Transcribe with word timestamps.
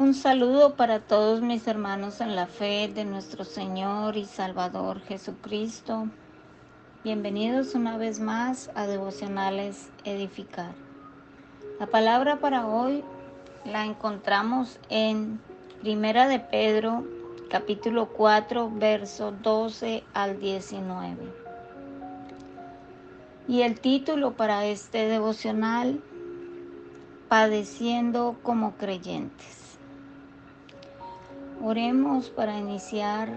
Un 0.00 0.14
saludo 0.14 0.76
para 0.76 1.00
todos 1.00 1.42
mis 1.42 1.66
hermanos 1.66 2.22
en 2.22 2.34
la 2.34 2.46
fe 2.46 2.88
de 2.88 3.04
nuestro 3.04 3.44
Señor 3.44 4.16
y 4.16 4.24
Salvador 4.24 5.02
Jesucristo. 5.02 6.08
Bienvenidos 7.04 7.74
una 7.74 7.98
vez 7.98 8.18
más 8.18 8.70
a 8.74 8.86
Devocionales 8.86 9.90
Edificar. 10.04 10.72
La 11.78 11.86
palabra 11.86 12.40
para 12.40 12.66
hoy 12.66 13.04
la 13.66 13.84
encontramos 13.84 14.78
en 14.88 15.38
Primera 15.82 16.28
de 16.28 16.40
Pedro, 16.40 17.04
capítulo 17.50 18.08
4, 18.08 18.72
verso 18.72 19.32
12 19.42 20.02
al 20.14 20.40
19. 20.40 21.14
Y 23.48 23.60
el 23.60 23.78
título 23.78 24.32
para 24.32 24.64
este 24.64 25.08
devocional, 25.08 26.00
Padeciendo 27.28 28.38
como 28.42 28.72
creyentes. 28.78 29.59
Oremos 31.62 32.30
para 32.30 32.56
iniciar. 32.56 33.28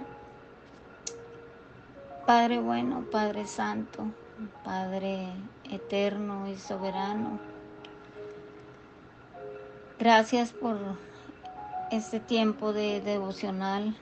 Padre 2.26 2.62
bueno, 2.62 3.04
Padre 3.12 3.46
Santo, 3.46 4.06
Padre 4.64 5.28
eterno 5.70 6.48
y 6.48 6.56
soberano. 6.56 7.38
Gracias 10.00 10.54
por 10.54 10.78
este 11.92 12.22
tiempo 12.22 12.72
de 12.72 13.02
devocional, 13.02 13.94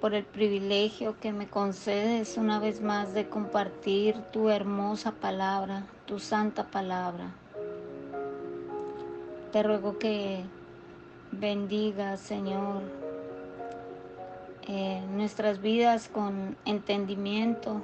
por 0.00 0.14
el 0.14 0.24
privilegio 0.24 1.18
que 1.18 1.32
me 1.32 1.48
concedes 1.48 2.36
una 2.36 2.60
vez 2.60 2.80
más 2.80 3.12
de 3.12 3.28
compartir 3.28 4.14
tu 4.32 4.50
hermosa 4.50 5.10
palabra, 5.10 5.84
tu 6.06 6.20
santa 6.20 6.62
palabra. 6.70 7.32
Te 9.50 9.64
ruego 9.64 9.98
que 9.98 10.44
bendiga, 11.32 12.16
Señor, 12.16 13.03
nuestras 14.68 15.60
vidas 15.60 16.08
con 16.08 16.56
entendimiento. 16.64 17.82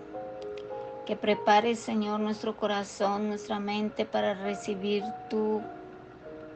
Que 1.06 1.16
prepares, 1.16 1.78
Señor, 1.80 2.20
nuestro 2.20 2.56
corazón, 2.56 3.28
nuestra 3.28 3.58
mente 3.58 4.04
para 4.04 4.34
recibir 4.34 5.02
tu 5.28 5.60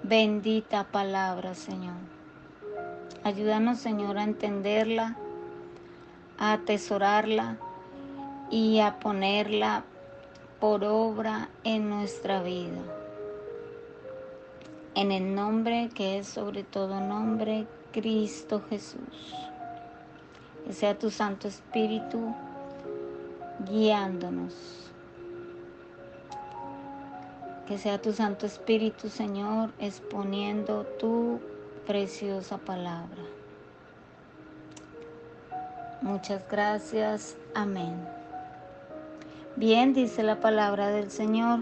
bendita 0.02 0.84
palabra, 0.84 1.55
Señor. 1.55 1.97
Ayúdanos, 3.25 3.78
Señor, 3.78 4.19
a 4.19 4.25
entenderla, 4.25 5.17
a 6.39 6.52
atesorarla 6.52 7.56
y 8.50 8.80
a 8.80 9.00
ponerla 9.00 9.84
por 10.61 10.84
obra 10.84 11.48
en 11.64 11.89
nuestra 11.89 12.42
vida. 12.42 12.83
En 14.95 15.11
el 15.11 15.34
nombre 15.34 15.89
que 15.95 16.19
es 16.19 16.28
sobre 16.28 16.62
todo 16.62 17.00
nombre, 17.00 17.67
Cristo 17.92 18.62
Jesús. 18.70 19.53
Que 20.67 20.73
sea 20.73 20.98
tu 20.98 21.11
Santo 21.11 21.48
Espíritu 21.48 22.34
guiándonos. 23.70 24.55
Que 27.67 27.79
sea 27.79 28.01
tu 28.01 28.12
Santo 28.12 28.47
Espíritu, 28.47 29.09
Señor, 29.09 29.70
exponiendo 29.79 30.85
tu 30.98 31.41
preciosa 31.87 32.59
palabra. 32.59 33.23
Muchas 36.03 36.47
gracias. 36.51 37.37
Amén. 37.55 37.95
Bien, 39.57 39.95
dice 39.95 40.23
la 40.23 40.41
palabra 40.41 40.89
del 40.89 41.11
Señor. 41.11 41.61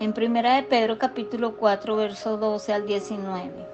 En 0.00 0.12
primera 0.12 0.56
de 0.56 0.62
Pedro 0.62 0.98
capítulo 0.98 1.56
4, 1.56 1.96
verso 1.96 2.36
12 2.36 2.72
al 2.72 2.86
19. 2.86 3.73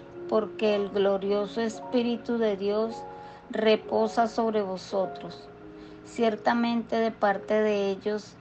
porque 0.31 0.75
el 0.75 0.87
glorioso 0.87 1.59
Espíritu 1.59 2.37
de 2.37 2.55
Dios 2.55 2.95
reposa 3.49 4.29
sobre 4.29 4.61
vosotros. 4.61 5.49
Ciertamente 6.05 6.95
de 6.95 7.11
parte 7.11 7.55
de 7.55 7.89
ellos 7.89 8.37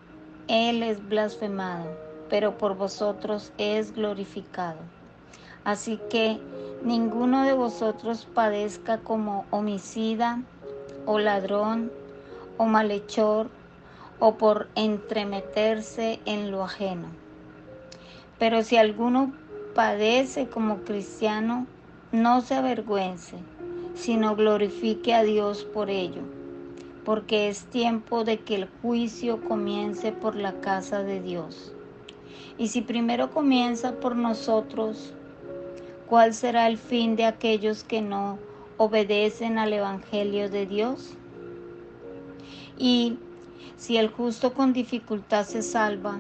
Él 0.47 0.84
es 0.84 1.05
blasfemado, 1.09 1.87
pero 2.28 2.56
por 2.59 2.77
vosotros 2.77 3.53
es 3.59 3.93
glorificado. 3.93 4.78
Así 5.65 5.99
que 6.09 6.39
ninguno 6.84 7.43
de 7.43 7.55
vosotros 7.55 8.25
padezca 8.34 8.99
como 8.99 9.45
homicida 9.51 10.45
o 11.07 11.19
ladrón 11.19 11.91
o 12.57 12.67
malhechor 12.67 13.51
o 14.21 14.37
por 14.37 14.69
entremeterse 14.77 16.21
en 16.25 16.53
lo 16.53 16.62
ajeno. 16.62 17.09
Pero 18.39 18.62
si 18.62 18.77
alguno 18.77 19.33
padece 19.75 20.49
como 20.49 20.83
cristiano, 20.83 21.67
no 22.12 22.41
se 22.41 22.54
avergüence, 22.54 23.37
sino 23.94 24.34
glorifique 24.34 25.15
a 25.15 25.22
Dios 25.22 25.62
por 25.62 25.91
ello, 25.91 26.22
porque 27.04 27.48
es 27.48 27.66
tiempo 27.66 28.25
de 28.25 28.41
que 28.41 28.56
el 28.56 28.69
juicio 28.82 29.41
comience 29.44 30.10
por 30.10 30.34
la 30.34 30.60
casa 30.60 31.04
de 31.04 31.21
Dios. 31.21 31.72
Y 32.59 32.69
si 32.69 32.81
primero 32.81 33.31
comienza 33.31 33.93
por 34.00 34.16
nosotros, 34.16 35.15
¿cuál 36.09 36.34
será 36.34 36.66
el 36.66 36.78
fin 36.78 37.15
de 37.15 37.26
aquellos 37.26 37.84
que 37.84 38.03
no 38.03 38.38
obedecen 38.77 39.59
al 39.59 39.72
Evangelio 39.72 40.50
de 40.50 40.66
Dios? 40.66 41.15
Y 42.77 43.19
si 43.77 43.98
el 43.98 44.09
justo 44.09 44.53
con 44.53 44.72
dificultad 44.72 45.47
se 45.47 45.62
salva, 45.62 46.19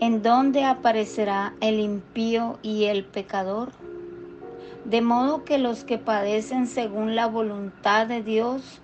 ¿en 0.00 0.22
dónde 0.22 0.64
aparecerá 0.64 1.54
el 1.60 1.80
impío 1.80 2.58
y 2.62 2.84
el 2.84 3.04
pecador? 3.04 3.72
De 4.84 5.00
modo 5.00 5.44
que 5.44 5.58
los 5.58 5.84
que 5.84 5.98
padecen 5.98 6.66
según 6.66 7.14
la 7.14 7.26
voluntad 7.26 8.06
de 8.06 8.22
Dios 8.22 8.80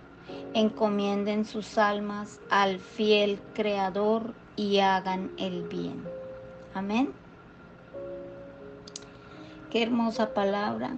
encomienden 0.55 1.45
sus 1.45 1.79
almas 1.79 2.41
al 2.51 2.79
fiel 2.79 3.41
Creador 3.55 4.35
y 4.57 4.79
hagan 4.79 5.33
el 5.39 5.63
bien. 5.65 6.05
Amén. 6.75 7.13
Qué 9.71 9.83
hermosa 9.83 10.33
palabra. 10.33 10.97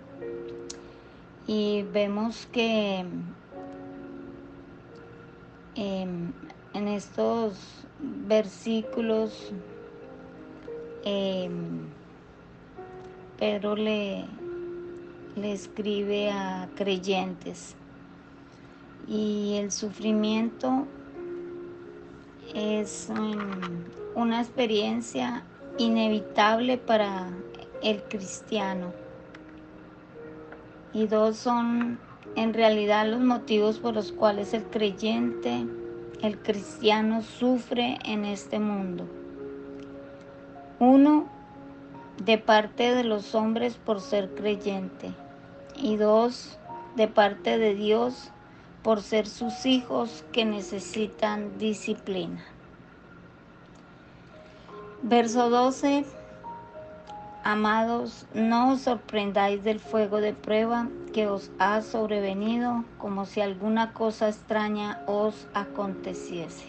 Y 1.46 1.82
vemos 1.92 2.46
que 2.52 3.04
em, 5.74 6.32
en 6.74 6.88
estos 6.88 7.84
versículos 7.98 9.52
em, 11.04 11.88
Pedro 13.38 13.74
le, 13.74 14.26
le 15.36 15.52
escribe 15.52 16.30
a 16.30 16.68
creyentes. 16.74 17.76
Y 19.08 19.56
el 19.56 19.70
sufrimiento 19.72 20.86
es 22.54 23.08
una 24.14 24.40
experiencia 24.40 25.44
inevitable 25.78 26.78
para 26.78 27.28
el 27.82 28.02
cristiano. 28.04 28.92
Y 30.92 31.06
dos 31.06 31.36
son 31.36 31.98
en 32.36 32.54
realidad 32.54 33.06
los 33.06 33.20
motivos 33.20 33.78
por 33.78 33.94
los 33.94 34.12
cuales 34.12 34.54
el 34.54 34.64
creyente, 34.64 35.66
el 36.22 36.38
cristiano 36.38 37.22
sufre 37.22 37.98
en 38.04 38.24
este 38.24 38.58
mundo. 38.58 39.08
Uno, 40.78 41.28
de 42.24 42.36
parte 42.38 42.94
de 42.94 43.04
los 43.04 43.34
hombres 43.34 43.76
por 43.76 44.00
ser 44.00 44.34
creyente 44.34 45.14
y 45.80 45.96
dos, 45.96 46.58
de 46.96 47.08
parte 47.08 47.58
de 47.58 47.74
Dios 47.74 48.30
por 48.82 49.02
ser 49.02 49.26
sus 49.26 49.66
hijos 49.66 50.24
que 50.32 50.44
necesitan 50.44 51.58
disciplina. 51.58 52.42
Verso 55.02 55.50
12. 55.50 56.04
Amados, 57.42 58.26
no 58.34 58.72
os 58.72 58.82
sorprendáis 58.82 59.64
del 59.64 59.80
fuego 59.80 60.20
de 60.20 60.34
prueba 60.34 60.88
que 61.14 61.26
os 61.26 61.50
ha 61.58 61.80
sobrevenido 61.80 62.84
como 62.98 63.24
si 63.24 63.40
alguna 63.40 63.94
cosa 63.94 64.28
extraña 64.28 65.02
os 65.06 65.48
aconteciese. 65.54 66.66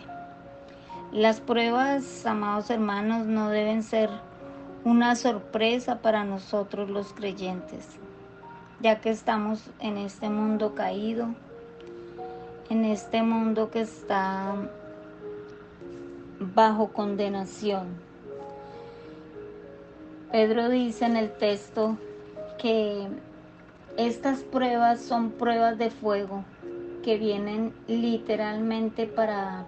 Las 1.12 1.42
pruebas, 1.42 2.26
amados 2.26 2.70
hermanos, 2.70 3.26
no 3.26 3.50
deben 3.50 3.84
ser 3.84 4.10
una 4.86 5.18
sorpresa 5.18 6.02
para 6.02 6.24
nosotros 6.24 6.90
los 6.90 7.12
creyentes, 7.12 8.00
ya 8.82 9.00
que 9.00 9.12
estamos 9.12 9.70
en 9.80 9.98
este 9.98 10.30
mundo 10.30 10.74
caído, 10.74 11.28
en 12.70 12.86
este 12.86 13.22
mundo 13.22 13.70
que 13.70 13.82
está 13.82 14.56
bajo 16.40 16.88
condenación. 16.90 17.90
Pedro 20.32 20.70
dice 20.70 21.06
en 21.06 21.18
el 21.18 21.32
texto 21.32 21.98
que 22.58 23.08
estas 23.98 24.40
pruebas 24.40 25.02
son 25.02 25.32
pruebas 25.32 25.78
de 25.78 25.92
fuego 25.92 26.44
que 27.04 27.18
vienen 27.18 27.74
literalmente 27.88 29.06
para 29.06 29.66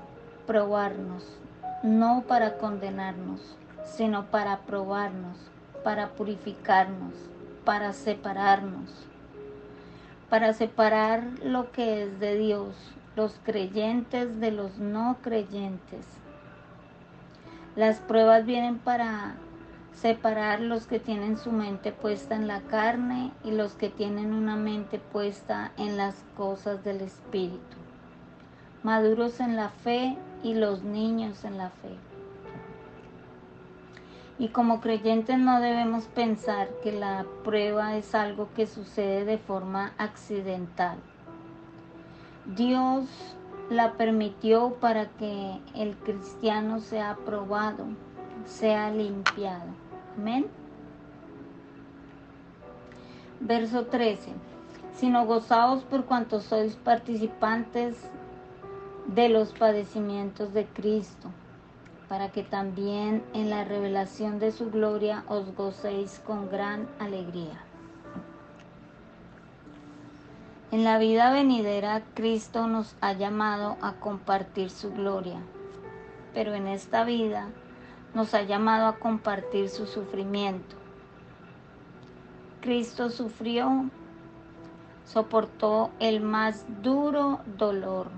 probarnos, 0.48 1.38
no 1.84 2.24
para 2.28 2.58
condenarnos, 2.58 3.58
sino 3.84 4.26
para 4.28 4.60
probarnos, 4.62 5.38
para 5.84 6.12
purificarnos, 6.12 7.14
para 7.66 7.94
separarnos, 7.94 8.90
para 10.30 10.54
separar 10.54 11.24
lo 11.44 11.72
que 11.72 12.04
es 12.04 12.20
de 12.20 12.38
Dios, 12.38 12.76
los 13.16 13.40
creyentes 13.44 14.40
de 14.40 14.52
los 14.52 14.78
no 14.80 15.18
creyentes. 15.22 16.06
Las 17.76 18.00
pruebas 18.00 18.46
vienen 18.46 18.78
para 18.80 19.36
separar 19.94 20.60
los 20.60 20.88
que 20.88 21.00
tienen 21.00 21.38
su 21.38 21.52
mente 21.52 21.92
puesta 21.92 22.36
en 22.36 22.48
la 22.48 22.62
carne 22.62 23.32
y 23.44 23.52
los 23.52 23.74
que 23.74 23.90
tienen 23.90 24.34
una 24.34 24.56
mente 24.56 25.00
puesta 25.00 25.72
en 25.78 25.98
las 25.98 26.24
cosas 26.36 26.84
del 26.84 27.02
Espíritu, 27.02 27.78
maduros 28.82 29.40
en 29.40 29.56
la 29.56 29.70
fe 29.70 30.18
y 30.44 30.56
los 30.56 30.84
niños 30.84 31.46
en 31.46 31.58
la 31.58 31.70
fe. 31.70 32.13
Y 34.44 34.50
como 34.50 34.82
creyentes 34.82 35.40
no 35.40 35.62
debemos 35.62 36.04
pensar 36.08 36.68
que 36.84 36.92
la 36.92 37.26
prueba 37.46 37.96
es 37.96 38.14
algo 38.14 38.50
que 38.54 38.68
sucede 38.68 39.24
de 39.24 39.38
forma 39.38 39.94
accidental. 39.98 40.98
Dios 42.54 43.06
la 43.70 43.94
permitió 43.94 44.74
para 44.82 45.08
que 45.12 45.62
el 45.76 45.96
cristiano 45.96 46.82
sea 46.82 47.16
probado, 47.26 47.86
sea 48.44 48.92
limpiado. 48.92 49.72
Amén. 50.18 50.48
Verso 53.40 53.86
13. 53.86 54.34
Sino 54.94 55.26
gozaos 55.26 55.86
por 55.86 56.04
cuanto 56.04 56.42
sois 56.42 56.76
participantes 56.76 57.96
de 59.08 59.30
los 59.30 59.54
padecimientos 59.54 60.54
de 60.54 60.66
Cristo, 60.66 61.30
para 62.14 62.30
que 62.30 62.44
también 62.44 63.24
en 63.34 63.50
la 63.50 63.64
revelación 63.64 64.38
de 64.38 64.52
su 64.52 64.70
gloria 64.70 65.24
os 65.28 65.56
gocéis 65.56 66.22
con 66.24 66.48
gran 66.48 66.88
alegría. 67.00 67.60
En 70.70 70.84
la 70.84 71.00
vida 71.00 71.34
venidera, 71.34 72.04
Cristo 72.14 72.68
nos 72.68 72.96
ha 73.02 73.14
llamado 73.14 73.78
a 73.82 73.94
compartir 73.94 74.70
su 74.70 74.94
gloria, 74.94 75.40
pero 76.36 76.54
en 76.54 76.68
esta 76.68 77.04
vida 77.04 77.48
nos 78.14 78.36
ha 78.36 78.44
llamado 78.44 78.86
a 78.86 79.00
compartir 79.00 79.68
su 79.68 79.88
sufrimiento. 79.88 80.76
Cristo 82.62 83.10
sufrió, 83.10 83.90
soportó 85.04 85.90
el 86.00 86.22
más 86.22 86.68
duro 86.84 87.40
dolor 87.58 88.12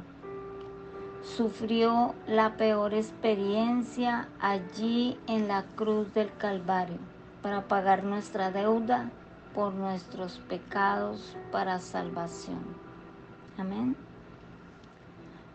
sufrió 1.26 2.14
la 2.28 2.56
peor 2.56 2.94
experiencia 2.94 4.30
allí 4.40 5.20
en 5.28 5.48
la 5.48 5.64
cruz 5.76 6.14
del 6.14 6.32
Calvario 6.38 7.00
para 7.42 7.68
pagar 7.68 8.04
nuestra 8.04 8.52
deuda 8.52 9.10
por 9.54 9.74
nuestros 9.74 10.38
pecados 10.48 11.36
para 11.52 11.80
salvación. 11.80 12.60
Amén. 13.58 13.96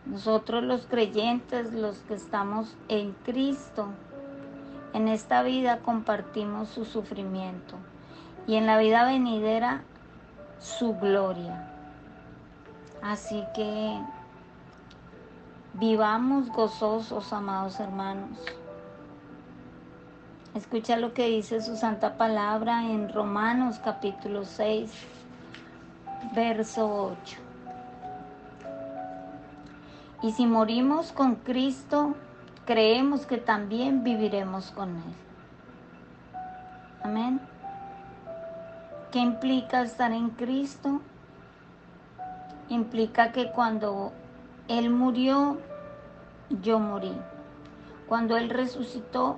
Nosotros 0.05 0.63
los 0.63 0.85
creyentes, 0.87 1.73
los 1.73 1.99
que 1.99 2.15
estamos 2.15 2.75
en 2.89 3.13
Cristo, 3.23 3.87
en 4.93 5.07
esta 5.07 5.41
vida 5.41 5.79
compartimos 5.79 6.67
su 6.69 6.83
sufrimiento 6.83 7.75
y 8.45 8.55
en 8.55 8.65
la 8.65 8.77
vida 8.77 9.05
venidera 9.05 9.83
su 10.59 10.97
gloria. 10.97 11.71
Así 13.01 13.43
que 13.55 13.99
Vivamos 15.73 16.49
gozosos, 16.49 17.31
amados 17.31 17.79
hermanos. 17.79 18.37
Escucha 20.53 20.97
lo 20.97 21.13
que 21.13 21.27
dice 21.27 21.61
su 21.61 21.77
santa 21.77 22.17
palabra 22.17 22.83
en 22.83 23.07
Romanos 23.07 23.79
capítulo 23.81 24.43
6, 24.43 24.91
verso 26.35 27.15
8. 27.23 27.37
Y 30.23 30.33
si 30.33 30.45
morimos 30.45 31.13
con 31.13 31.35
Cristo, 31.35 32.15
creemos 32.65 33.25
que 33.25 33.37
también 33.37 34.03
viviremos 34.03 34.71
con 34.71 34.89
Él. 34.89 35.15
Amén. 37.01 37.39
¿Qué 39.13 39.19
implica 39.19 39.83
estar 39.83 40.11
en 40.11 40.31
Cristo? 40.31 40.99
Implica 42.67 43.31
que 43.31 43.51
cuando 43.51 44.11
él 44.67 44.89
murió, 44.89 45.57
yo 46.61 46.79
morí. 46.79 47.13
Cuando 48.07 48.37
Él 48.37 48.49
resucitó, 48.49 49.37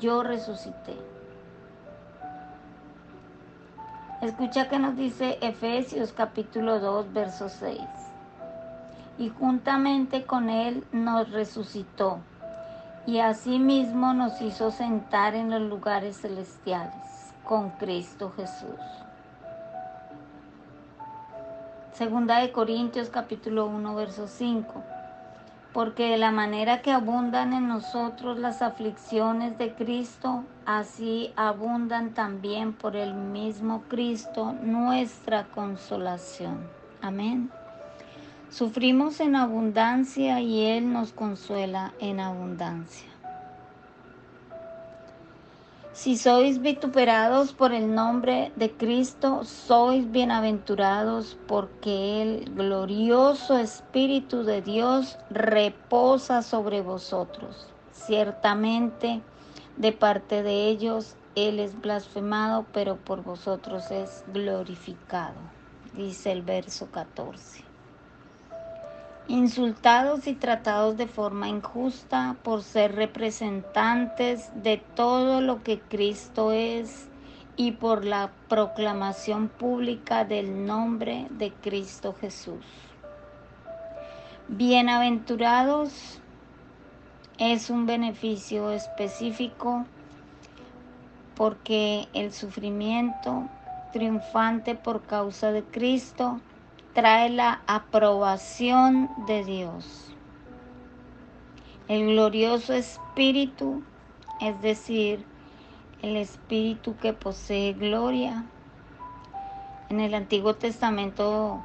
yo 0.00 0.22
resucité. 0.22 0.96
Escucha 4.22 4.68
que 4.68 4.78
nos 4.78 4.96
dice 4.96 5.38
Efesios 5.42 6.12
capítulo 6.12 6.80
2, 6.80 7.12
verso 7.12 7.48
6. 7.48 7.78
Y 9.18 9.28
juntamente 9.28 10.24
con 10.24 10.48
Él 10.48 10.84
nos 10.92 11.30
resucitó 11.30 12.20
y 13.06 13.18
asimismo 13.18 14.14
nos 14.14 14.40
hizo 14.40 14.70
sentar 14.70 15.34
en 15.34 15.50
los 15.50 15.60
lugares 15.60 16.22
celestiales 16.22 17.34
con 17.44 17.70
Cristo 17.70 18.32
Jesús. 18.34 19.03
Segunda 21.94 22.40
de 22.40 22.50
Corintios 22.50 23.08
capítulo 23.08 23.66
1 23.66 23.94
verso 23.94 24.26
5. 24.26 24.82
Porque 25.72 26.10
de 26.10 26.18
la 26.18 26.32
manera 26.32 26.82
que 26.82 26.90
abundan 26.90 27.52
en 27.52 27.68
nosotros 27.68 28.36
las 28.36 28.62
aflicciones 28.62 29.56
de 29.58 29.74
Cristo, 29.74 30.42
así 30.66 31.32
abundan 31.36 32.12
también 32.12 32.72
por 32.72 32.96
el 32.96 33.14
mismo 33.14 33.84
Cristo 33.88 34.56
nuestra 34.60 35.44
consolación. 35.44 36.66
Amén. 37.00 37.52
Sufrimos 38.50 39.20
en 39.20 39.36
abundancia 39.36 40.40
y 40.40 40.66
Él 40.66 40.92
nos 40.92 41.12
consuela 41.12 41.94
en 42.00 42.18
abundancia. 42.18 43.13
Si 45.94 46.16
sois 46.16 46.60
vituperados 46.60 47.52
por 47.52 47.72
el 47.72 47.94
nombre 47.94 48.50
de 48.56 48.72
Cristo, 48.72 49.44
sois 49.44 50.10
bienaventurados 50.10 51.38
porque 51.46 52.20
el 52.20 52.52
glorioso 52.52 53.56
Espíritu 53.56 54.42
de 54.42 54.60
Dios 54.60 55.16
reposa 55.30 56.42
sobre 56.42 56.82
vosotros. 56.82 57.68
Ciertamente, 57.92 59.22
de 59.76 59.92
parte 59.92 60.42
de 60.42 60.66
ellos, 60.66 61.14
Él 61.36 61.60
es 61.60 61.80
blasfemado, 61.80 62.66
pero 62.72 62.96
por 62.96 63.22
vosotros 63.22 63.92
es 63.92 64.24
glorificado, 64.32 65.38
dice 65.96 66.32
el 66.32 66.42
verso 66.42 66.90
14 66.90 67.73
insultados 69.28 70.26
y 70.26 70.34
tratados 70.34 70.96
de 70.96 71.06
forma 71.06 71.48
injusta 71.48 72.36
por 72.42 72.62
ser 72.62 72.94
representantes 72.94 74.50
de 74.62 74.76
todo 74.76 75.40
lo 75.40 75.62
que 75.62 75.80
Cristo 75.80 76.52
es 76.52 77.08
y 77.56 77.72
por 77.72 78.04
la 78.04 78.30
proclamación 78.48 79.48
pública 79.48 80.24
del 80.24 80.66
nombre 80.66 81.26
de 81.30 81.52
Cristo 81.52 82.14
Jesús. 82.20 82.64
Bienaventurados 84.48 86.20
es 87.38 87.70
un 87.70 87.86
beneficio 87.86 88.70
específico 88.70 89.86
porque 91.34 92.08
el 92.12 92.32
sufrimiento 92.32 93.48
triunfante 93.92 94.74
por 94.74 95.02
causa 95.02 95.50
de 95.50 95.62
Cristo 95.64 96.40
trae 96.94 97.28
la 97.28 97.60
aprobación 97.66 99.10
de 99.26 99.44
Dios. 99.44 100.14
El 101.88 102.06
glorioso 102.06 102.72
Espíritu, 102.72 103.82
es 104.40 104.62
decir, 104.62 105.24
el 106.02 106.16
Espíritu 106.16 106.96
que 106.96 107.12
posee 107.12 107.72
gloria. 107.72 108.44
En 109.90 109.98
el 109.98 110.14
Antiguo 110.14 110.54
Testamento 110.54 111.60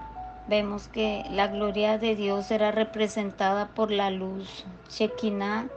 vemos 0.48 0.88
que 0.88 1.24
la 1.30 1.48
gloria 1.48 2.00
de 2.00 2.16
Dios 2.16 2.50
era 2.50 2.72
representada 2.72 3.68
por 3.68 3.92
la 3.92 4.10
luz 4.10 4.66
Shekinah, 4.90 5.68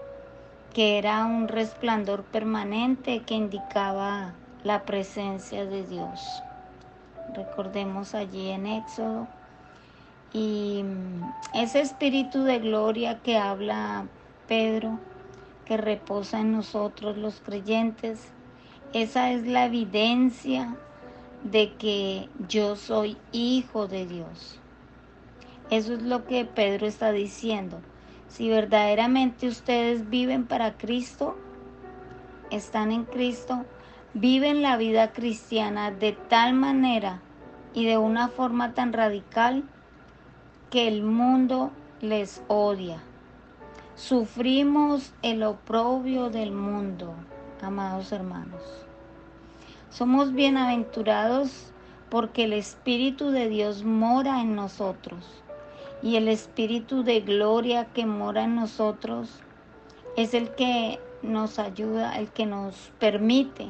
que 0.72 0.96
era 0.96 1.26
un 1.26 1.46
resplandor 1.46 2.24
permanente 2.24 3.20
que 3.20 3.34
indicaba 3.34 4.32
la 4.64 4.84
presencia 4.84 5.66
de 5.66 5.84
Dios. 5.84 6.42
Recordemos 7.34 8.14
allí 8.14 8.48
en 8.48 8.66
Éxodo. 8.66 9.28
Y 10.32 10.82
mm, 10.82 11.32
ese 11.54 11.80
espíritu 11.80 12.44
de 12.44 12.58
gloria 12.58 13.20
que 13.20 13.36
habla 13.36 14.06
Pedro, 14.48 14.98
que 15.66 15.76
reposa 15.76 16.40
en 16.40 16.52
nosotros 16.52 17.16
los 17.18 17.40
creyentes, 17.40 18.20
esa 18.92 19.30
es 19.32 19.46
la 19.46 19.66
evidencia 19.66 20.76
de 21.44 21.72
que 21.74 22.28
yo 22.48 22.76
soy 22.76 23.16
hijo 23.32 23.88
de 23.88 24.06
Dios. 24.06 24.58
Eso 25.70 25.94
es 25.94 26.02
lo 26.02 26.26
que 26.26 26.44
Pedro 26.44 26.86
está 26.86 27.12
diciendo. 27.12 27.80
Si 28.28 28.48
verdaderamente 28.48 29.48
ustedes 29.48 30.08
viven 30.10 30.44
para 30.44 30.76
Cristo, 30.76 31.36
están 32.50 32.92
en 32.92 33.04
Cristo, 33.04 33.64
viven 34.14 34.62
la 34.62 34.76
vida 34.76 35.12
cristiana 35.12 35.90
de 35.90 36.12
tal 36.12 36.54
manera 36.54 37.20
y 37.74 37.86
de 37.86 37.96
una 37.96 38.28
forma 38.28 38.74
tan 38.74 38.92
radical 38.92 39.64
que 40.72 40.88
el 40.88 41.02
mundo 41.02 41.70
les 42.00 42.42
odia. 42.48 43.02
Sufrimos 43.94 45.12
el 45.20 45.42
oprobio 45.42 46.30
del 46.30 46.50
mundo, 46.50 47.12
amados 47.60 48.10
hermanos. 48.10 48.62
Somos 49.90 50.32
bienaventurados 50.32 51.74
porque 52.08 52.44
el 52.44 52.54
Espíritu 52.54 53.32
de 53.32 53.50
Dios 53.50 53.84
mora 53.84 54.40
en 54.40 54.56
nosotros 54.56 55.42
y 56.02 56.16
el 56.16 56.26
Espíritu 56.26 57.04
de 57.04 57.20
gloria 57.20 57.84
que 57.92 58.06
mora 58.06 58.44
en 58.44 58.54
nosotros 58.54 59.28
es 60.16 60.32
el 60.32 60.54
que 60.54 60.98
nos 61.20 61.58
ayuda, 61.58 62.16
el 62.16 62.30
que 62.30 62.46
nos 62.46 62.92
permite 62.98 63.68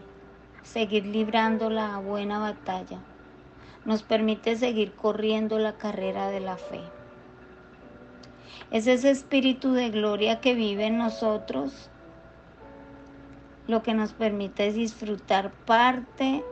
seguir 0.62 1.06
librando 1.06 1.68
la 1.68 1.98
buena 1.98 2.38
batalla, 2.38 3.00
nos 3.84 4.02
permite 4.02 4.56
seguir 4.56 4.92
corriendo 4.92 5.58
la 5.58 5.74
carrera 5.74 6.28
de 6.28 6.40
la 6.40 6.56
fe. 6.56 6.80
Es 8.70 8.86
ese 8.86 9.10
Espíritu 9.10 9.72
de 9.72 9.90
gloria 9.90 10.40
que 10.40 10.54
vive 10.54 10.86
en 10.86 10.98
nosotros 10.98 11.90
lo 13.66 13.82
que 13.82 13.94
nos 13.94 14.12
permite 14.12 14.72
disfrutar 14.72 15.52
parte 15.66 16.42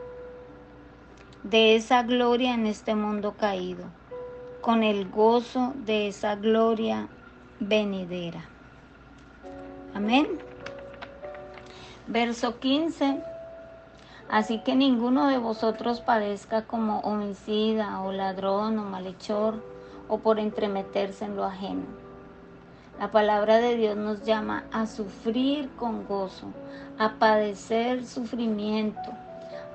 de 1.43 1.75
esa 1.75 2.03
gloria 2.03 2.53
en 2.53 2.67
este 2.67 2.95
mundo 2.95 3.35
caído 3.37 3.85
con 4.61 4.83
el 4.83 5.09
gozo 5.09 5.73
de 5.75 6.07
esa 6.07 6.35
gloria 6.35 7.09
venidera. 7.59 8.45
Amén. 9.93 10.27
Verso 12.07 12.59
15. 12.59 13.30
Así 14.31 14.59
que 14.59 14.77
ninguno 14.77 15.27
de 15.27 15.37
vosotros 15.37 15.99
padezca 15.99 16.65
como 16.65 17.01
homicida 17.01 17.99
o 17.99 18.13
ladrón 18.13 18.79
o 18.79 18.83
malhechor 18.83 19.61
o 20.07 20.19
por 20.19 20.39
entremeterse 20.39 21.25
en 21.25 21.35
lo 21.35 21.43
ajeno. 21.43 21.83
La 22.97 23.11
palabra 23.11 23.57
de 23.57 23.75
Dios 23.75 23.97
nos 23.97 24.23
llama 24.23 24.63
a 24.71 24.87
sufrir 24.87 25.69
con 25.71 26.05
gozo, 26.05 26.47
a 26.97 27.19
padecer 27.19 28.05
sufrimiento, 28.05 29.11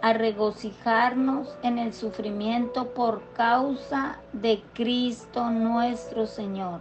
a 0.01 0.15
regocijarnos 0.15 1.55
en 1.63 1.79
el 1.79 1.93
sufrimiento 1.93 2.95
por 2.95 3.21
causa 3.35 4.21
de 4.33 4.63
Cristo 4.73 5.51
nuestro 5.51 6.27
Señor, 6.27 6.81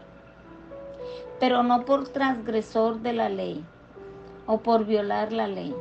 pero 1.42 1.62
no 1.62 1.84
por 1.84 2.08
transgresor 2.08 3.02
de 3.02 3.12
la 3.12 3.28
ley 3.28 3.66
o 4.46 4.60
por 4.60 4.86
violar 4.86 5.34
la 5.34 5.48
ley. 5.48 5.76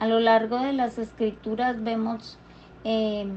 A 0.00 0.06
lo 0.06 0.20
largo 0.20 0.58
de 0.58 0.72
las 0.72 0.96
escrituras 0.96 1.82
vemos 1.82 2.38
em, 2.84 3.34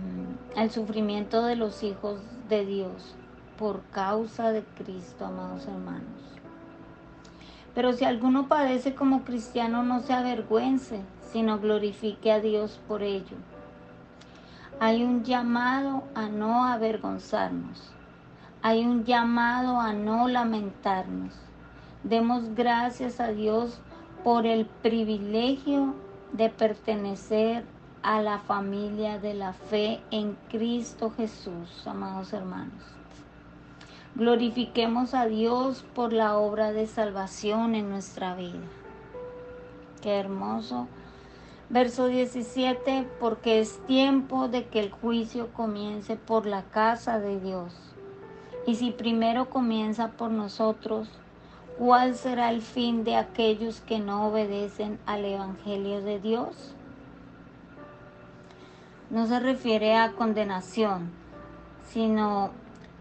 el 0.56 0.70
sufrimiento 0.70 1.44
de 1.44 1.56
los 1.56 1.82
hijos 1.82 2.20
de 2.50 2.68
Dios 2.68 3.16
por 3.58 3.82
causa 3.92 4.52
de 4.52 4.62
Cristo, 4.78 5.26
amados 5.26 5.66
hermanos. 5.66 6.22
Pero 7.74 7.94
si 7.94 8.06
alguno 8.06 8.48
padece 8.48 8.94
como 8.94 9.24
cristiano, 9.24 9.82
no 9.82 10.02
se 10.02 10.14
avergüence, 10.14 11.02
sino 11.32 11.58
glorifique 11.58 12.32
a 12.32 12.40
Dios 12.40 12.80
por 12.88 13.02
ello. 13.02 13.38
Hay 14.80 15.04
un 15.04 15.24
llamado 15.24 16.04
a 16.14 16.28
no 16.30 16.66
avergonzarnos. 16.66 17.92
Hay 18.62 18.86
un 18.86 19.04
llamado 19.04 19.80
a 19.80 19.94
no 19.94 20.28
lamentarnos. 20.28 21.34
Demos 22.04 22.54
gracias 22.54 23.20
a 23.20 23.30
Dios 23.30 23.80
por 24.24 24.46
el 24.46 24.68
privilegio 24.68 25.96
de 26.34 26.50
pertenecer 26.50 27.66
a 28.04 28.22
la 28.22 28.40
familia 28.40 29.20
de 29.20 29.34
la 29.34 29.54
fe 29.54 30.02
en 30.12 30.38
Cristo 30.50 31.12
Jesús, 31.16 31.86
amados 31.86 32.34
hermanos. 32.34 32.84
Glorifiquemos 34.16 35.14
a 35.14 35.26
Dios 35.26 35.86
por 35.96 36.12
la 36.14 36.38
obra 36.38 36.72
de 36.72 36.88
salvación 36.88 37.76
en 37.76 37.90
nuestra 37.90 38.36
vida. 38.36 38.68
Qué 40.02 40.20
hermoso 40.20 40.88
Verso 41.74 42.08
17, 42.08 43.08
porque 43.18 43.62
es 43.62 43.80
tiempo 43.86 44.50
de 44.50 44.66
que 44.66 44.82
el 44.82 44.92
juicio 44.92 45.54
comience 45.54 46.18
por 46.18 46.46
la 46.46 46.64
casa 46.64 47.18
de 47.18 47.40
Dios. 47.40 47.74
Y 48.68 48.76
si 48.76 48.92
primero 48.92 49.50
comienza 49.50 50.12
por 50.12 50.32
nosotros, 50.32 51.08
¿cuál 51.82 52.14
será 52.14 52.52
el 52.52 52.62
fin 52.62 53.04
de 53.04 53.16
aquellos 53.16 53.82
que 53.82 53.98
no 53.98 54.28
obedecen 54.28 55.00
al 55.08 55.26
Evangelio 55.26 56.04
de 56.04 56.20
Dios? 56.20 56.76
No 59.10 59.26
se 59.26 59.40
refiere 59.40 59.98
a 59.98 60.12
condenación, 60.12 61.10
sino 61.90 62.52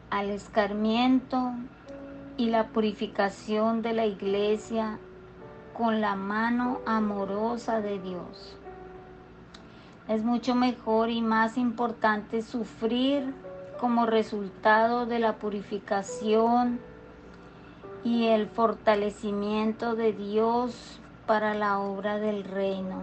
al 0.08 0.30
escarmiento 0.30 1.52
y 2.38 2.49
la 2.49 2.68
purificación 2.68 3.82
de 3.82 3.92
la 3.92 4.06
iglesia 4.06 4.99
con 5.76 6.00
la 6.00 6.14
mano 6.14 6.80
amorosa 6.87 7.82
de 7.82 7.99
Dios. 7.99 8.56
Es 10.08 10.25
mucho 10.25 10.54
mejor 10.54 11.10
y 11.10 11.20
más 11.20 11.58
importante 11.58 12.40
sufrir 12.40 13.34
como 13.78 14.06
resultado 14.06 15.04
de 15.04 15.18
la 15.18 15.34
purificación 15.34 16.80
y 18.04 18.28
el 18.28 18.47
fortalecimiento 18.49 19.95
de 19.95 20.12
Dios 20.12 21.00
para 21.26 21.54
la 21.54 21.78
obra 21.78 22.19
del 22.19 22.45
reino. 22.45 23.02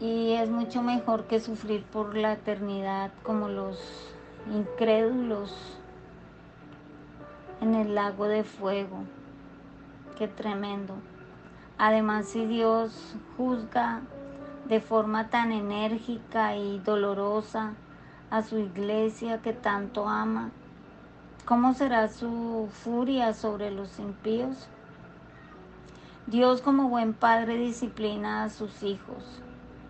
Y 0.00 0.32
es 0.32 0.50
mucho 0.50 0.82
mejor 0.82 1.24
que 1.24 1.38
sufrir 1.38 1.84
por 1.84 2.16
la 2.16 2.32
eternidad 2.32 3.12
como 3.22 3.48
los 3.48 4.12
incrédulos 4.52 5.78
en 7.60 7.74
el 7.74 7.94
lago 7.94 8.26
de 8.26 8.42
fuego. 8.42 9.04
Qué 10.18 10.26
tremendo. 10.26 10.94
Además, 11.78 12.26
si 12.26 12.46
Dios 12.46 13.14
juzga 13.36 14.02
de 14.68 14.80
forma 14.80 15.28
tan 15.28 15.52
enérgica 15.52 16.56
y 16.56 16.78
dolorosa 16.78 17.74
a 18.30 18.42
su 18.42 18.58
iglesia 18.58 19.42
que 19.42 19.52
tanto 19.52 20.08
ama, 20.08 20.50
¿cómo 21.44 21.74
será 21.74 22.08
su 22.08 22.68
furia 22.70 23.34
sobre 23.34 23.70
los 23.70 23.98
impíos? 23.98 24.68
Dios 26.26 26.62
como 26.62 26.88
buen 26.88 27.14
padre 27.14 27.56
disciplina 27.56 28.44
a 28.44 28.48
sus 28.48 28.82
hijos 28.82 29.42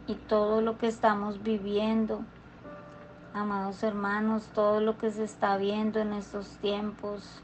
y 0.06 0.14
todo 0.14 0.62
lo 0.62 0.78
que 0.78 0.86
estamos 0.86 1.42
viviendo, 1.42 2.22
amados 3.34 3.82
hermanos, 3.82 4.48
todo 4.54 4.80
lo 4.80 4.96
que 4.98 5.10
se 5.10 5.24
está 5.24 5.56
viendo 5.56 6.00
en 6.00 6.14
estos 6.14 6.48
tiempos, 6.56 7.42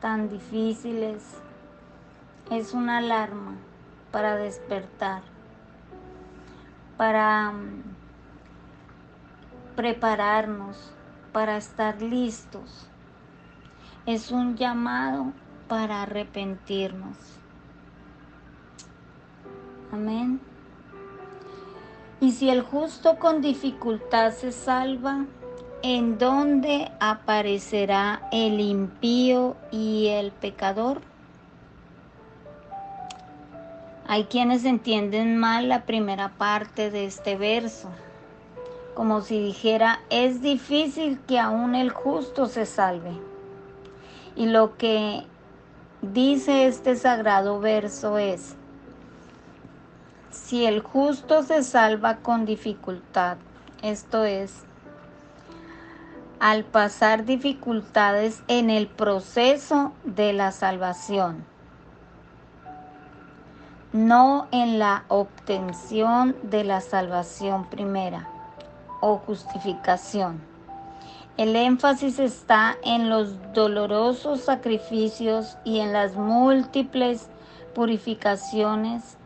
tan 0.00 0.28
difíciles 0.28 1.42
es 2.50 2.72
una 2.72 2.98
alarma 2.98 3.56
para 4.12 4.36
despertar, 4.36 5.22
para 6.98 7.52
mm, 7.52 7.82
prepararnos, 9.74 10.92
para 11.32 11.56
estar 11.56 12.02
listos. 12.02 12.86
Es 14.04 14.30
un 14.30 14.56
llamado 14.56 15.32
para 15.68 16.02
arrepentirnos. 16.02 17.16
Amén. 19.92 20.40
Y 22.20 22.32
si 22.32 22.50
el 22.50 22.62
justo 22.62 23.18
con 23.18 23.40
dificultad 23.40 24.32
se 24.32 24.50
salva, 24.50 25.24
en 25.82 26.18
dónde 26.18 26.90
aparecerá 26.98 28.28
el 28.32 28.60
impío 28.60 29.56
y 29.70 30.08
el 30.08 30.32
pecador. 30.32 31.00
Hay 34.10 34.24
quienes 34.24 34.64
entienden 34.64 35.36
mal 35.36 35.68
la 35.68 35.84
primera 35.84 36.30
parte 36.30 36.90
de 36.90 37.04
este 37.04 37.36
verso, 37.36 37.90
como 38.94 39.20
si 39.20 39.38
dijera, 39.38 40.00
es 40.08 40.40
difícil 40.40 41.20
que 41.28 41.38
aún 41.38 41.74
el 41.74 41.90
justo 41.90 42.46
se 42.46 42.64
salve. 42.64 43.12
Y 44.34 44.46
lo 44.46 44.78
que 44.78 45.26
dice 46.00 46.66
este 46.66 46.96
sagrado 46.96 47.60
verso 47.60 48.16
es, 48.16 48.56
si 50.30 50.64
el 50.64 50.80
justo 50.80 51.42
se 51.42 51.62
salva 51.62 52.16
con 52.16 52.46
dificultad, 52.46 53.36
esto 53.82 54.24
es, 54.24 54.62
al 56.40 56.64
pasar 56.64 57.26
dificultades 57.26 58.42
en 58.48 58.70
el 58.70 58.86
proceso 58.86 59.92
de 60.04 60.32
la 60.32 60.50
salvación, 60.50 61.44
no 64.06 64.46
en 64.52 64.78
la 64.78 65.04
obtención 65.08 66.36
de 66.42 66.62
la 66.62 66.80
salvación 66.80 67.64
primera 67.64 68.28
o 69.00 69.16
justificación. 69.18 70.40
El 71.36 71.56
énfasis 71.56 72.20
está 72.20 72.76
en 72.84 73.10
los 73.10 73.34
dolorosos 73.54 74.40
sacrificios 74.40 75.56
y 75.64 75.80
en 75.80 75.92
las 75.92 76.14
múltiples 76.14 77.28
purificaciones 77.74 79.18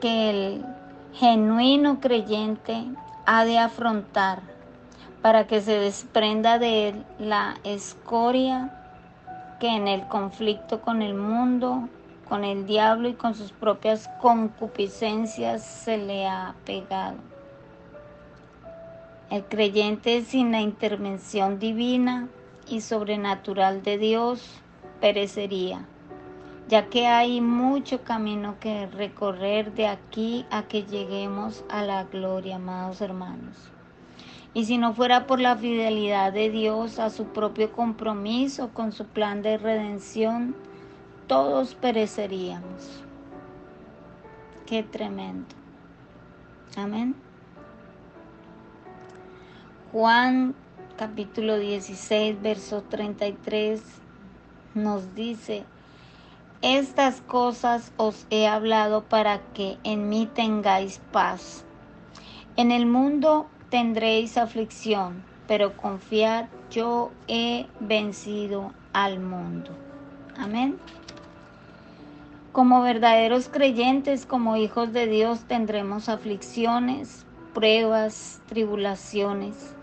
que 0.00 0.30
el 0.30 0.64
genuino 1.12 2.00
creyente 2.00 2.84
ha 3.26 3.44
de 3.44 3.58
afrontar 3.58 4.40
para 5.22 5.46
que 5.46 5.60
se 5.60 5.78
desprenda 5.78 6.58
de 6.58 6.94
la 7.18 7.56
escoria 7.62 8.74
que 9.60 9.68
en 9.68 9.88
el 9.88 10.06
conflicto 10.08 10.80
con 10.80 11.02
el 11.02 11.14
mundo, 11.14 11.88
con 12.28 12.44
el 12.44 12.66
diablo 12.66 13.08
y 13.08 13.14
con 13.14 13.34
sus 13.34 13.52
propias 13.52 14.08
concupiscencias 14.20 15.64
se 15.64 15.96
le 15.96 16.26
ha 16.26 16.54
pegado. 16.64 17.16
El 19.30 19.44
creyente 19.44 20.22
sin 20.22 20.52
la 20.52 20.60
intervención 20.60 21.58
divina 21.58 22.28
y 22.68 22.80
sobrenatural 22.80 23.82
de 23.82 23.98
Dios 23.98 24.60
perecería, 25.00 25.86
ya 26.68 26.86
que 26.86 27.06
hay 27.06 27.40
mucho 27.40 28.04
camino 28.04 28.56
que 28.60 28.86
recorrer 28.86 29.72
de 29.74 29.86
aquí 29.86 30.46
a 30.50 30.62
que 30.62 30.84
lleguemos 30.84 31.64
a 31.68 31.82
la 31.82 32.04
gloria, 32.04 32.56
amados 32.56 33.00
hermanos. 33.00 33.56
Y 34.54 34.64
si 34.64 34.78
no 34.78 34.94
fuera 34.94 35.26
por 35.26 35.40
la 35.40 35.56
fidelidad 35.56 36.32
de 36.32 36.50
Dios 36.50 36.98
a 36.98 37.10
su 37.10 37.26
propio 37.26 37.70
compromiso 37.72 38.70
con 38.72 38.92
su 38.92 39.04
plan 39.04 39.42
de 39.42 39.58
redención, 39.58 40.56
todos 41.28 41.74
pereceríamos. 41.74 43.04
Qué 44.66 44.82
tremendo. 44.82 45.54
Amén. 46.76 47.14
Juan 49.92 50.54
capítulo 50.96 51.58
16, 51.58 52.42
verso 52.42 52.82
33 52.82 53.80
nos 54.74 55.14
dice, 55.14 55.64
estas 56.60 57.20
cosas 57.20 57.92
os 57.96 58.26
he 58.30 58.48
hablado 58.48 59.04
para 59.04 59.38
que 59.52 59.78
en 59.84 60.08
mí 60.08 60.28
tengáis 60.34 61.00
paz. 61.12 61.64
En 62.56 62.72
el 62.72 62.86
mundo 62.86 63.46
tendréis 63.70 64.36
aflicción, 64.36 65.22
pero 65.46 65.76
confiad, 65.76 66.46
yo 66.70 67.12
he 67.28 67.66
vencido 67.80 68.72
al 68.92 69.20
mundo. 69.20 69.70
Amén. 70.36 70.78
Como 72.58 72.82
verdaderos 72.82 73.48
creyentes, 73.48 74.26
como 74.26 74.56
hijos 74.56 74.92
de 74.92 75.06
Dios, 75.06 75.44
tendremos 75.44 76.08
aflicciones, 76.08 77.24
pruebas, 77.54 78.42
tribulaciones 78.48 79.76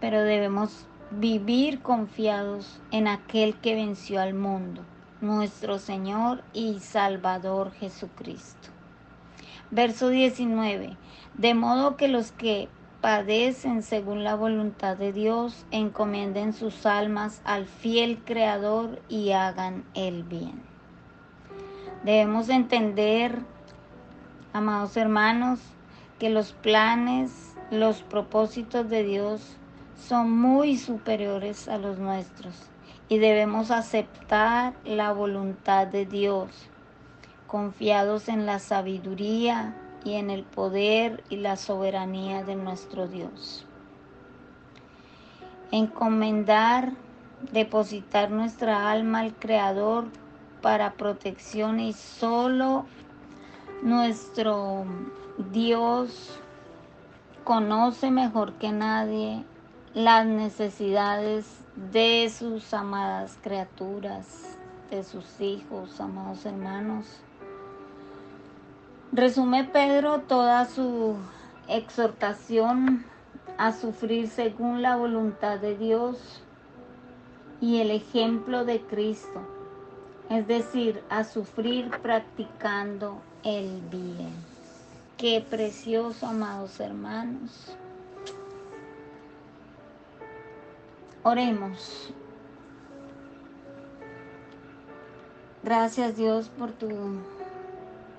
pero 0.00 0.22
debemos 0.22 0.86
vivir 1.10 1.82
confiados 1.82 2.80
en 2.90 3.06
aquel 3.06 3.54
que 3.60 3.74
venció 3.74 4.22
al 4.22 4.32
mundo, 4.32 4.80
nuestro 5.20 5.78
Señor 5.78 6.42
y 6.54 6.80
Salvador 6.80 7.70
Jesucristo. 7.72 8.70
Verso 9.70 10.08
19. 10.08 10.96
De 11.34 11.52
modo 11.52 11.98
que 11.98 12.08
los 12.08 12.32
que 12.32 12.70
padecen 13.02 13.82
según 13.82 14.24
la 14.24 14.36
voluntad 14.36 14.96
de 14.96 15.12
Dios 15.12 15.66
encomienden 15.70 16.54
sus 16.54 16.86
almas 16.86 17.42
al 17.44 17.66
fiel 17.66 18.22
Creador 18.24 19.02
y 19.10 19.32
hagan 19.32 19.84
el 19.92 20.22
bien. 20.22 20.73
Debemos 22.04 22.50
entender, 22.50 23.38
amados 24.52 24.94
hermanos, 24.98 25.58
que 26.18 26.28
los 26.28 26.52
planes, 26.52 27.56
los 27.70 28.02
propósitos 28.02 28.90
de 28.90 29.04
Dios 29.04 29.56
son 29.96 30.30
muy 30.30 30.76
superiores 30.76 31.66
a 31.66 31.78
los 31.78 31.98
nuestros 31.98 32.68
y 33.08 33.16
debemos 33.16 33.70
aceptar 33.70 34.74
la 34.84 35.12
voluntad 35.12 35.86
de 35.86 36.04
Dios, 36.04 36.50
confiados 37.46 38.28
en 38.28 38.44
la 38.44 38.58
sabiduría 38.58 39.74
y 40.04 40.16
en 40.16 40.28
el 40.28 40.42
poder 40.42 41.24
y 41.30 41.36
la 41.36 41.56
soberanía 41.56 42.44
de 42.44 42.56
nuestro 42.56 43.08
Dios. 43.08 43.66
Encomendar, 45.70 46.92
depositar 47.50 48.30
nuestra 48.30 48.90
alma 48.90 49.20
al 49.20 49.34
Creador 49.34 50.04
para 50.64 50.94
protección 50.94 51.78
y 51.78 51.92
solo 51.92 52.86
nuestro 53.82 54.86
Dios 55.52 56.40
conoce 57.44 58.10
mejor 58.10 58.54
que 58.54 58.72
nadie 58.72 59.44
las 59.92 60.24
necesidades 60.24 61.60
de 61.92 62.32
sus 62.34 62.72
amadas 62.72 63.36
criaturas, 63.42 64.56
de 64.90 65.04
sus 65.04 65.38
hijos, 65.38 66.00
amados 66.00 66.46
hermanos. 66.46 67.20
Resume 69.12 69.64
Pedro 69.64 70.20
toda 70.20 70.64
su 70.64 71.16
exhortación 71.68 73.04
a 73.58 73.72
sufrir 73.72 74.28
según 74.28 74.80
la 74.80 74.96
voluntad 74.96 75.58
de 75.58 75.76
Dios 75.76 76.42
y 77.60 77.82
el 77.82 77.90
ejemplo 77.90 78.64
de 78.64 78.80
Cristo, 78.80 79.53
es 80.30 80.46
decir, 80.46 81.02
a 81.10 81.24
sufrir 81.24 81.90
practicando 82.02 83.20
el 83.42 83.80
bien. 83.90 84.32
Qué 85.16 85.44
precioso, 85.48 86.26
amados 86.26 86.80
hermanos. 86.80 87.76
Oremos. 91.22 92.12
Gracias 95.62 96.16
Dios 96.16 96.50
por 96.50 96.72
tu 96.72 96.90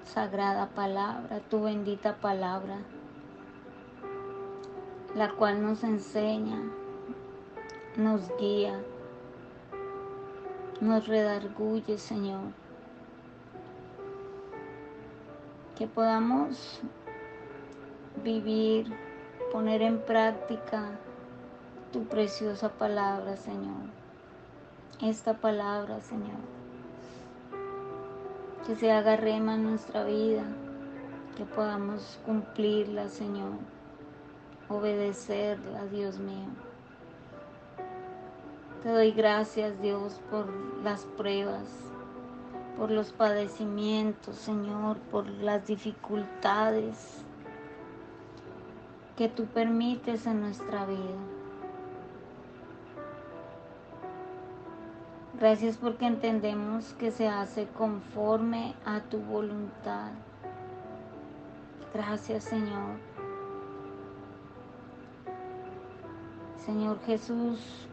sagrada 0.03 0.69
palabra, 0.69 1.41
tu 1.49 1.61
bendita 1.61 2.15
palabra, 2.15 2.77
la 5.13 5.29
cual 5.33 5.61
nos 5.61 5.83
enseña, 5.83 6.59
nos 7.97 8.21
guía, 8.39 8.79
nos 10.81 11.07
redarguye, 11.07 11.97
Señor. 11.97 12.51
Que 15.77 15.87
podamos 15.87 16.81
vivir, 18.23 18.93
poner 19.51 19.81
en 19.81 19.99
práctica 19.99 20.91
tu 21.91 22.03
preciosa 22.05 22.69
palabra, 22.69 23.37
Señor. 23.37 23.89
Esta 25.01 25.35
palabra, 25.35 26.01
Señor. 26.01 26.39
Que 28.65 28.75
se 28.75 28.91
haga 28.91 29.15
rema 29.15 29.55
en 29.55 29.63
nuestra 29.63 30.03
vida, 30.03 30.43
que 31.37 31.45
podamos 31.45 32.19
cumplirla, 32.25 33.09
Señor. 33.09 33.53
Obedecerla, 34.69 35.85
Dios 35.85 36.17
mío. 36.17 36.64
Te 38.85 38.91
doy 38.91 39.13
gracias, 39.13 39.81
Dios, 39.81 40.21
por 40.29 40.45
las 40.83 41.05
pruebas, 41.17 41.63
por 42.77 42.91
los 42.91 43.11
padecimientos, 43.13 44.35
Señor, 44.35 44.97
por 45.09 45.27
las 45.27 45.65
dificultades 45.65 47.23
que 49.17 49.27
tú 49.27 49.45
permites 49.47 50.27
en 50.27 50.41
nuestra 50.41 50.85
vida. 50.85 51.17
Gracias 55.39 55.77
porque 55.77 56.05
entendemos 56.05 56.93
que 56.93 57.09
se 57.09 57.27
hace 57.27 57.65
conforme 57.75 58.75
a 58.85 58.99
tu 58.99 59.17
voluntad. 59.17 60.11
Gracias 61.91 62.43
Señor. 62.43 62.99
Señor 66.63 66.99
Jesús, 67.07 67.87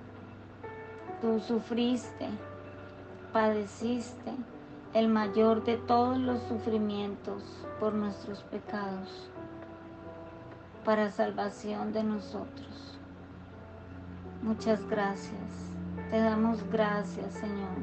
tú 1.23 1.39
sufriste, 1.39 2.29
padeciste 3.33 4.33
el 4.93 5.09
mayor 5.09 5.65
de 5.65 5.77
todos 5.77 6.19
los 6.19 6.43
sufrimientos 6.43 7.43
por 7.81 7.95
nuestros 7.95 8.43
pecados. 8.43 9.31
para 10.85 11.13
salvación 11.13 11.93
de 11.93 12.03
nosotros. 12.03 12.99
Muchas 14.43 14.85
gracias. 14.89 15.71
Te 16.11 16.19
damos 16.19 16.69
gracias, 16.73 17.35
Señor. 17.35 17.79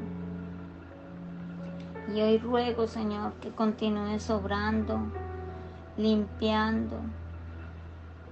Y 2.14 2.20
hoy 2.20 2.36
ruego, 2.36 2.86
Señor, 2.86 3.32
que 3.40 3.48
continúes 3.52 4.28
obrando, 4.28 4.98
limpiando, 5.96 6.98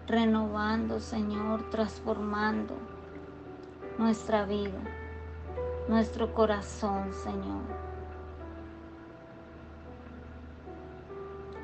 renovando, 0.07 1.01
Señor, 1.01 1.71
transformando 1.71 2.75
nuestra 3.99 4.44
vida, 4.44 4.79
nuestro 5.88 6.33
corazón, 6.35 7.12
Señor. 7.12 7.62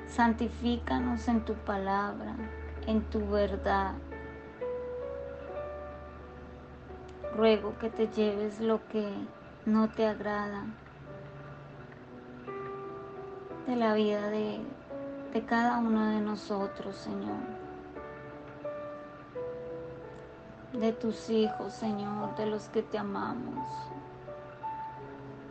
Santifícanos 0.09 1.29
en 1.29 1.45
tu 1.45 1.55
palabra, 1.55 2.35
en 2.87 3.03
tu 3.11 3.29
verdad. 3.29 3.95
Ruego 7.37 7.77
que 7.79 7.91
te 7.91 8.09
lleves 8.09 8.61
lo 8.61 8.87
que 8.89 9.07
no 9.67 9.91
te 9.91 10.07
agrada 10.07 10.67
de 13.67 13.77
la 13.77 13.95
vida 13.95 14.29
de, 14.31 14.61
de 15.33 15.45
cada 15.45 15.79
uno 15.79 16.07
de 16.11 16.21
nosotros, 16.21 16.95
Señor. 16.97 17.65
de 20.79 20.93
tus 20.93 21.31
hijos, 21.31 21.73
Señor, 21.73 22.35
de 22.37 22.47
los 22.47 22.69
que 22.69 22.83
te 22.83 22.99
amamos. 22.99 23.67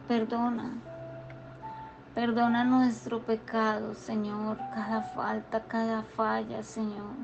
Perdona, 0.07 0.73
perdona 2.13 2.65
nuestro 2.65 3.21
pecado, 3.21 3.93
Señor, 3.93 4.57
cada 4.75 5.01
falta, 5.01 5.61
cada 5.61 6.03
falla, 6.03 6.61
Señor. 6.61 7.15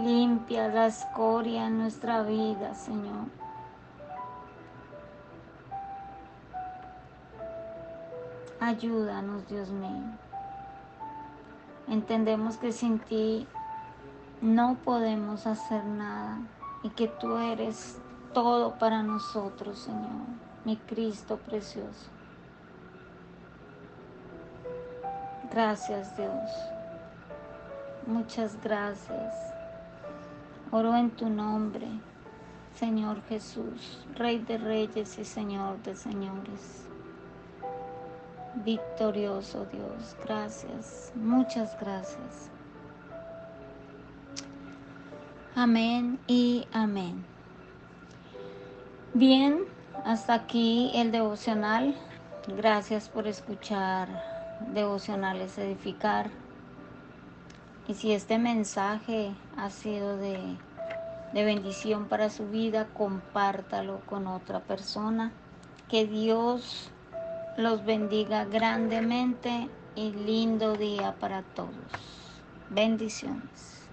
Limpia 0.00 0.66
la 0.68 0.86
escoria 0.86 1.68
en 1.68 1.78
nuestra 1.78 2.22
vida, 2.22 2.74
Señor. 2.74 3.26
Ayúdanos, 8.58 9.46
Dios 9.46 9.70
mío. 9.70 10.18
Entendemos 11.86 12.56
que 12.56 12.72
sin 12.72 12.98
ti 12.98 13.46
no 14.40 14.76
podemos 14.84 15.46
hacer 15.46 15.84
nada 15.84 16.38
y 16.82 16.90
que 16.90 17.06
tú 17.06 17.36
eres 17.36 18.00
todo 18.34 18.74
para 18.78 19.02
nosotros, 19.02 19.78
Señor, 19.78 20.26
mi 20.66 20.76
Cristo 20.76 21.38
precioso. 21.38 22.10
Gracias, 25.50 26.14
Dios. 26.16 26.50
Muchas 28.06 28.60
gracias. 28.62 29.34
Oro 30.70 30.94
en 30.96 31.10
tu 31.10 31.30
nombre, 31.30 31.86
Señor 32.74 33.22
Jesús, 33.28 34.04
Rey 34.16 34.40
de 34.40 34.58
Reyes 34.58 35.18
y 35.18 35.24
Señor 35.24 35.80
de 35.84 35.94
Señores. 35.94 36.88
Victorioso 38.64 39.66
Dios, 39.66 40.16
gracias, 40.24 41.12
muchas 41.14 41.78
gracias. 41.80 42.50
Amén 45.54 46.18
y 46.26 46.66
amén. 46.72 47.33
Bien, 49.16 49.60
hasta 50.04 50.34
aquí 50.34 50.90
el 50.92 51.12
devocional. 51.12 51.94
Gracias 52.48 53.08
por 53.08 53.28
escuchar 53.28 54.08
devocionales 54.72 55.56
edificar. 55.56 56.30
Y 57.86 57.94
si 57.94 58.10
este 58.10 58.38
mensaje 58.40 59.30
ha 59.56 59.70
sido 59.70 60.16
de, 60.16 60.40
de 61.32 61.44
bendición 61.44 62.06
para 62.08 62.28
su 62.28 62.48
vida, 62.48 62.88
compártalo 62.92 64.00
con 64.04 64.26
otra 64.26 64.58
persona. 64.58 65.30
Que 65.88 66.08
Dios 66.08 66.90
los 67.56 67.84
bendiga 67.84 68.46
grandemente 68.46 69.68
y 69.94 70.10
lindo 70.10 70.74
día 70.74 71.14
para 71.20 71.42
todos. 71.42 71.70
Bendiciones. 72.68 73.83